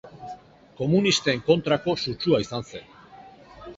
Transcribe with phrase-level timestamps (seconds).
[0.79, 2.89] Komunisten kontrako sutsua izan zen.